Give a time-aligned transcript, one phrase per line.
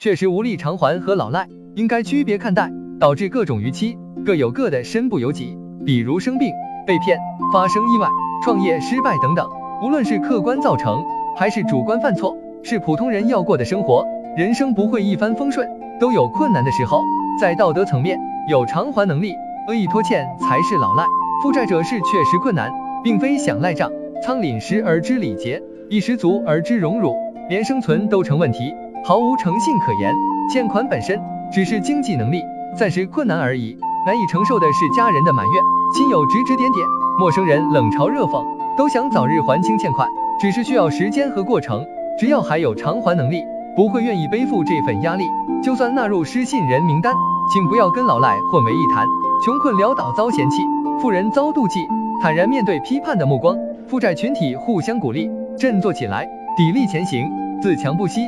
[0.00, 6.52] 确实无力偿还和老赖应该区别看待，导致各种逾期各有各的身不由己，比如生病、
[6.86, 7.18] 被骗、
[7.52, 8.06] 发生意外、
[8.44, 9.48] 创业失败等等。
[9.82, 11.04] 无论是客观造成，
[11.36, 14.06] 还是主观犯错，是普通人要过的生活。
[14.36, 15.68] 人生不会一帆风顺，
[15.98, 17.00] 都有困难的时候。
[17.40, 19.34] 在道德层面，有偿还能力，
[19.66, 21.06] 恶意拖欠才是老赖。
[21.42, 22.70] 负债者是确实困难，
[23.02, 23.90] 并非想赖账。
[24.22, 27.16] 仓廪实而知礼节，一十足而知荣辱，
[27.48, 28.72] 连生存都成问题，
[29.08, 30.14] 毫无诚信可言。
[30.52, 31.18] 欠款本身
[31.50, 32.42] 只是经济能力
[32.76, 35.62] 暂时困难而已，难以承受的是家人的埋怨、
[35.96, 36.86] 亲友指指点点、
[37.18, 38.44] 陌生人冷嘲热讽。
[38.76, 40.06] 都想早日还清欠款，
[40.38, 41.86] 只是需要时间和过程。
[42.18, 43.42] 只要还有偿还能力，
[43.74, 45.24] 不会愿意背负这份压力。
[45.62, 47.14] 就算纳入失信人名单，
[47.54, 49.06] 请不要跟老赖混为一谈。
[49.42, 50.60] 穷困潦倒遭嫌弃，
[51.00, 51.88] 富人遭妒忌，
[52.20, 53.56] 坦然面对批判的目光。
[53.86, 57.26] 负债群体互相鼓励，振作起来，砥砺前行，
[57.62, 58.20] 自强不息。